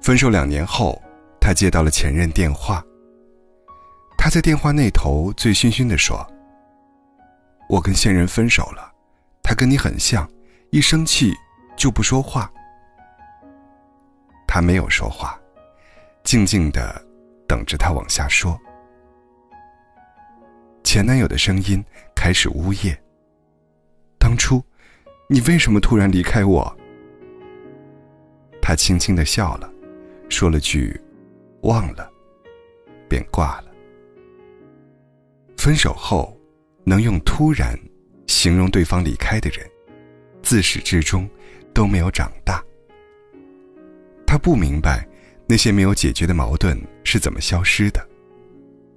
[0.00, 1.00] 分手两年后，
[1.40, 2.82] 他接到了前任电话。
[4.16, 6.24] 他在电话那头醉醺醺地说
[7.68, 8.92] ：“我跟现任分手了，
[9.42, 10.28] 他跟你很像，
[10.70, 11.32] 一生气
[11.76, 12.50] 就不说话。”
[14.46, 15.38] 他没有说话，
[16.24, 17.00] 静静的
[17.46, 18.58] 等着他往下说。
[20.82, 21.84] 前男友的声音
[22.14, 22.96] 开始呜咽。
[24.18, 24.64] 当初，
[25.28, 26.76] 你为什么突然离开我？
[28.66, 29.72] 他轻轻的笑了，
[30.28, 31.00] 说了句
[31.62, 32.10] “忘了”，
[33.08, 33.66] 便挂了。
[35.56, 36.36] 分手后，
[36.82, 37.78] 能用“突然”
[38.26, 39.64] 形容对方离开的人，
[40.42, 41.30] 自始至终
[41.72, 42.60] 都没有长大。
[44.26, 45.06] 他不明白，
[45.46, 48.04] 那些没有解决的矛盾是怎么消失的，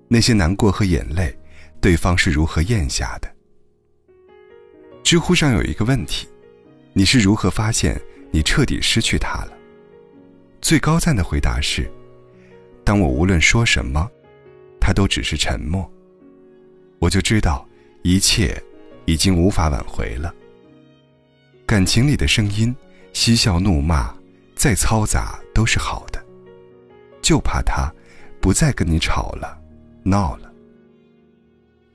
[0.07, 1.31] 那些难过和眼泪，
[1.79, 3.31] 对方是如何咽下的。
[5.03, 6.27] 知乎上有一个问题：
[6.91, 8.01] 你是如何发现
[8.31, 9.58] 你彻底失去他了？
[10.61, 11.89] 最高赞的回答是：
[12.83, 14.09] 当我无论说什么，
[14.79, 15.89] 他都只是沉默，
[16.99, 17.67] 我就知道
[18.03, 18.61] 一切
[19.05, 20.33] 已经无法挽回了。
[21.65, 22.75] 感情里的声音，
[23.13, 24.17] 嬉笑怒骂。
[24.55, 26.21] 再嘈杂都是好的，
[27.21, 27.89] 就怕他
[28.41, 29.57] 不再跟你吵了、
[30.03, 30.51] 闹了。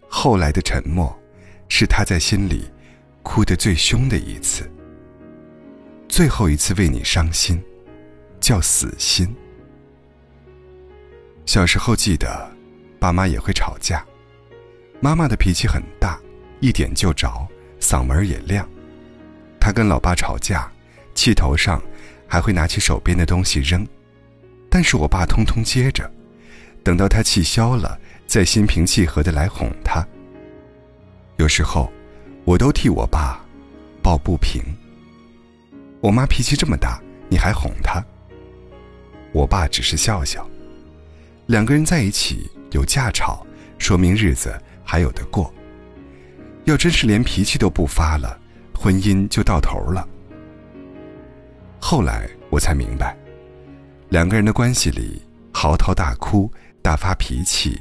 [0.08, 1.14] 后来的沉默，
[1.68, 2.64] 是他在心里
[3.22, 4.66] 哭得最凶的一次。
[6.08, 7.62] 最后一次为你伤心，
[8.44, 9.34] 叫死心。
[11.46, 12.46] 小时候记得，
[13.00, 14.04] 爸妈也会吵架，
[15.00, 16.20] 妈妈的脾气很大，
[16.60, 17.48] 一点就着，
[17.80, 18.68] 嗓门也亮。
[19.58, 20.70] 他跟老爸吵架，
[21.14, 21.82] 气头上。
[22.26, 23.86] 还会拿起手边的东西扔，
[24.68, 26.10] 但是我爸通通接着，
[26.82, 30.04] 等到他气消了，再心平气和的来哄他。
[31.36, 31.92] 有时候，
[32.44, 33.44] 我都替我爸
[34.02, 34.60] 抱不平。
[36.00, 38.04] 我妈脾气这么大，你还哄她？
[39.34, 40.48] 我爸只是笑笑。
[41.46, 43.44] 两个人在一起有架吵，
[43.76, 45.52] 说明日子还有得过。
[46.64, 48.38] 要真是连脾气都不发了，
[48.74, 50.08] 婚姻就到头了。
[51.78, 53.14] 后来我才明白，
[54.08, 55.20] 两个人的关系里，
[55.52, 56.50] 嚎啕大哭、
[56.80, 57.78] 大发脾气，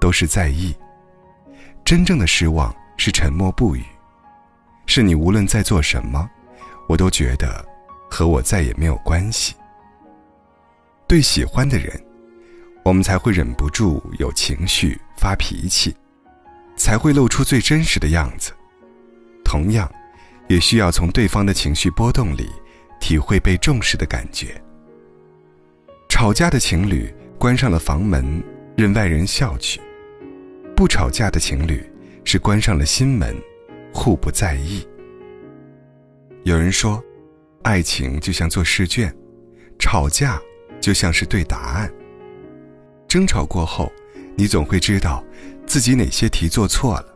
[0.00, 0.72] 都是在意；
[1.84, 3.84] 真正的失望是沉默不语，
[4.86, 6.28] 是你无论在做什么，
[6.88, 7.64] 我都觉得
[8.10, 9.54] 和我再也没有关系。
[11.14, 11.88] 对喜欢的人，
[12.84, 15.94] 我们才会忍不住有情绪、发脾气，
[16.76, 18.50] 才会露出最真实的样子。
[19.44, 19.88] 同样，
[20.48, 22.50] 也需要从对方的情绪波动里。
[22.98, 24.60] 体会被重视的感觉。
[26.08, 28.42] 吵架的情侣关上了房门，
[28.76, 29.78] 任外人笑去；
[30.74, 31.88] 不吵架的情侣
[32.24, 33.36] 是关上了心门，
[33.92, 34.84] 互不在意。
[36.42, 37.00] 有人说，
[37.62, 39.14] 爱情就像做试卷，
[39.78, 40.40] 吵架
[40.84, 41.90] 就像是对答案。
[43.08, 43.90] 争吵过后，
[44.36, 45.24] 你总会知道
[45.64, 47.06] 自己哪些题做错了。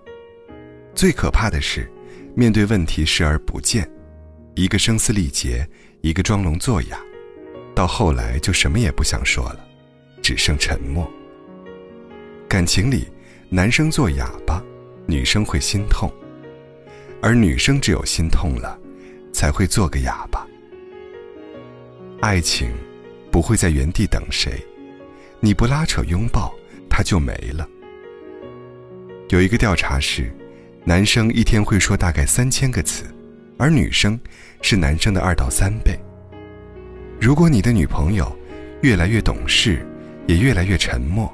[0.95, 1.87] 最可怕的是，
[2.35, 3.87] 面对问题视而不见。
[4.55, 5.69] 一个声嘶力竭，
[6.01, 6.99] 一个装聋作哑，
[7.75, 9.61] 到后来就什么也不想说了，
[10.23, 11.07] 只剩沉默。
[12.49, 13.07] 感情里，
[13.51, 14.65] 男生做哑巴，
[15.07, 16.09] 女生会心痛；
[17.21, 18.79] 而女生只有心痛了，
[19.31, 20.47] 才会做个哑巴。
[22.23, 22.71] 爱情
[23.39, 24.51] 不会在原地等谁，
[25.39, 26.53] 你不拉扯拥抱，
[26.91, 27.69] 它就没了。
[29.29, 30.29] 有一个调查是，
[30.85, 33.05] 男生一天会说大概三千个词。
[33.57, 34.19] 而女生
[34.61, 35.97] 是男生的二到三倍。
[37.21, 38.37] 如果你的女朋友
[38.83, 39.87] 越来越懂事，
[40.27, 41.33] 也越来越沉默，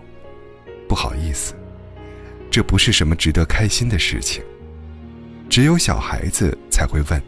[0.87, 1.55] 不好意思，
[2.51, 4.45] 这不是什么值得开心的事情。
[5.49, 7.19] 只有小孩子才会问：“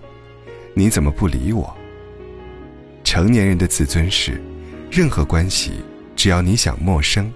[0.77, 1.75] 你怎么不理我？”
[3.05, 4.39] 成年人的自尊是，
[4.91, 5.73] 任何关系
[6.15, 7.33] 只要你想陌生，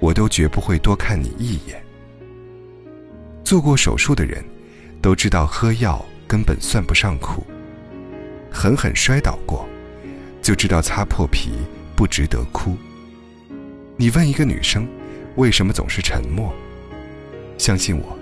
[0.00, 1.82] 我都绝不会多看你一眼。
[3.44, 4.44] 做过手术的人，
[5.00, 6.04] 都知道喝药。
[6.28, 7.42] 根本算不上苦。
[8.52, 9.66] 狠狠摔倒过，
[10.42, 11.52] 就知道擦破皮
[11.96, 12.76] 不值得哭。
[13.96, 14.86] 你问一个女生，
[15.36, 16.54] 为什么总是沉默？
[17.56, 18.14] 相信我，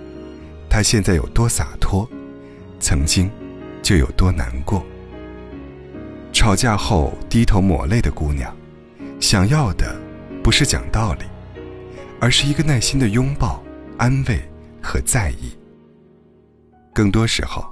[0.70, 2.08] 她现在有多洒脱，
[2.78, 3.28] 曾经
[3.82, 4.86] 就有多难过。
[6.46, 8.56] 吵架后低头抹泪的姑娘，
[9.18, 10.00] 想要的
[10.44, 11.24] 不是讲道理，
[12.20, 13.60] 而是一个耐心的拥抱、
[13.98, 14.40] 安慰
[14.80, 15.58] 和在意。
[16.94, 17.68] 更多时候。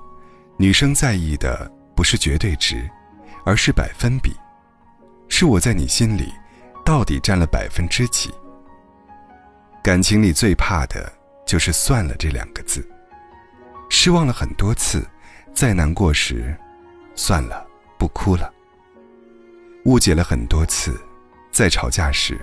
[0.57, 2.91] 女生在意的不是绝对值，
[3.45, 4.33] 而是百分比，
[5.29, 6.33] 是我在你心里
[6.85, 8.29] 到底占了百分之几。
[9.85, 11.13] 感情里最怕的
[11.47, 12.85] 就是“算了”这两个字。
[13.89, 15.07] 失望了很多次，
[15.53, 16.57] 再难过时，
[17.15, 17.65] 算了，
[17.97, 18.53] 不哭了。
[19.85, 20.99] 误解了很多次，
[21.53, 22.41] 在吵架时，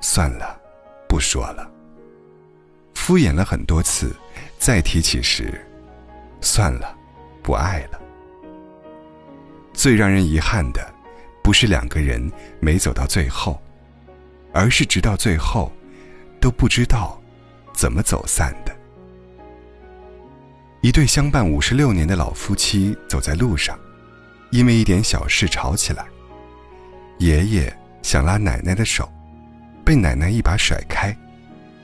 [0.00, 0.58] 算了，
[1.06, 1.70] 不说了。
[2.94, 4.16] 敷衍了很多次，
[4.58, 5.60] 再提起时，
[6.40, 6.96] 算了，
[7.42, 8.00] 不爱了。
[9.74, 10.80] 最让人遗憾的，
[11.42, 13.60] 不是两个人没走到最后，
[14.54, 15.70] 而是直到最后，
[16.40, 17.20] 都不知道
[17.74, 18.74] 怎么走散的。
[20.80, 23.78] 一对相伴五十六年的老夫妻走在路上，
[24.50, 26.06] 因为一点小事吵起来。
[27.20, 27.70] 爷爷
[28.02, 29.06] 想拉奶奶的手，
[29.84, 31.14] 被奶奶一把甩开，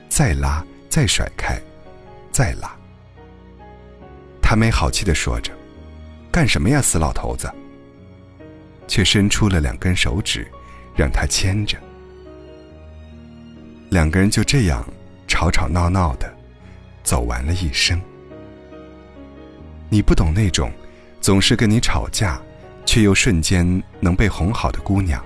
[0.09, 1.61] 再拉，再甩开，
[2.33, 2.75] 再拉。
[4.41, 5.53] 他没好气的说着
[6.33, 7.53] ：“干什么呀，死老头子！”
[8.89, 10.51] 却伸出了两根手指，
[10.97, 11.77] 让他牵着。
[13.91, 14.83] 两个人就这样
[15.29, 16.35] 吵吵闹闹的，
[17.03, 18.01] 走完了一生。
[19.91, 20.73] 你不懂那种，
[21.21, 22.41] 总是跟你吵架，
[22.87, 25.23] 却又瞬间能被哄好的姑娘，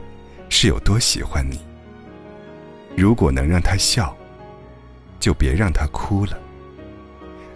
[0.48, 1.60] 是有多喜欢你。
[2.96, 4.16] 如果能让她笑，
[5.20, 6.36] 就别让她哭了；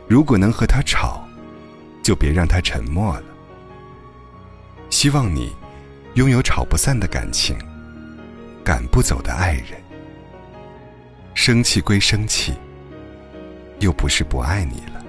[0.07, 1.27] 如果能和她吵，
[2.03, 3.25] 就别让她沉默了。
[4.91, 5.53] 希望你
[6.15, 7.59] 拥有吵不散的感情，
[8.63, 9.83] 赶不走的爱人。
[11.35, 12.55] 生气归生气，
[13.81, 15.04] 又不是不爱你了。